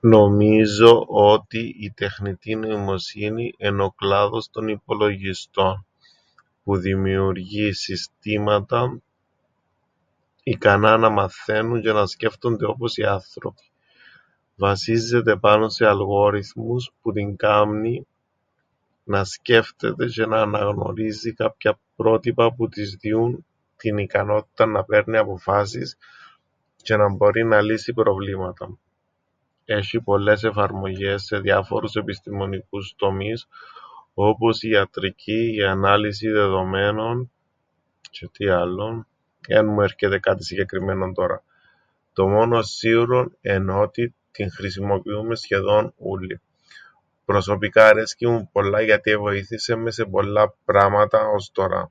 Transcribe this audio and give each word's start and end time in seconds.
Νομίζω 0.00 1.04
ότι 1.08 1.76
η 1.80 1.90
τεχνητή 1.90 2.54
νοημοσύνη 2.54 3.52
εν' 3.56 3.80
ο 3.80 3.90
κλάδος 3.90 4.50
των 4.50 4.68
υπολογιστών 4.68 5.86
που 6.64 6.76
δημιουργεί 6.76 7.72
συστήματα 7.72 9.02
ικανά 10.42 10.96
να 10.96 11.08
μαθαίννουν 11.10 11.80
τζ̆αι 11.80 11.92
να 11.94 12.06
σκέφτονται 12.06 12.66
όπως 12.66 12.96
οι 12.96 13.04
άνθρωποι. 13.04 13.70
Βασίζεται 14.56 15.36
πάνω 15.36 15.68
σε 15.68 15.86
αλγόριθμους 15.86 16.92
που 17.02 17.12
την 17.12 17.36
κάμνει 17.36 18.06
να 19.04 19.24
σκέφτεται 19.24 20.06
τζ̆αι 20.06 20.26
να 20.28 20.40
αναγνωρίζει 20.40 21.32
κάποια 21.32 21.78
πρότυπα 21.96 22.52
που 22.52 22.68
της 22.68 22.96
διούν 23.00 23.46
την 23.76 23.98
ικανότηταν 23.98 24.70
να 24.70 24.84
παίρνει 24.84 25.16
αποφάσεις 25.16 25.96
τζ̆αι 26.84 26.96
να 26.98 27.08
μπορεί 27.12 27.44
να 27.44 27.60
λύσει 27.60 27.92
προβλήματα. 27.92 28.78
Έσ̆ει 29.70 29.98
πολλές 30.04 30.44
εφαρμογές 30.44 31.22
σε 31.22 31.38
διάφορους 31.38 31.94
επιστημονικούς 31.94 32.94
τομείς, 32.96 33.48
όπως 34.14 34.62
η 34.62 34.68
ιατρική, 34.68 35.52
η 35.54 35.62
ανάλυση 35.62 36.28
δεδομένων, 36.28 37.30
τζ̆αι 38.10 38.26
τι 38.32 38.48
άλλον; 38.48 39.06
Εν 39.50 39.66
μου 39.66 39.80
έρκεται 39.82 40.18
κάτι 40.18 40.44
συγκεκριμμένον 40.44 41.14
τωρά. 41.14 41.42
Το 42.12 42.28
μόνον 42.28 42.62
σίουρον 42.64 43.36
εν' 43.40 43.70
ότι 43.70 44.14
την 44.30 44.50
χρησιμοποιούμεν 44.52 45.36
σχεδόν 45.36 45.92
ούλλοι. 45.98 46.40
Προσωπικά 47.24 47.86
αρέσκει 47.86 48.26
μου 48.26 48.48
πολλά 48.52 48.80
γιατί 48.80 49.10
εβοήθησεν 49.10 49.78
με 49.80 49.90
σε 49.90 50.04
πολλά 50.04 50.54
πράματα 50.64 51.28
ώς 51.28 51.50
τωρά. 51.52 51.90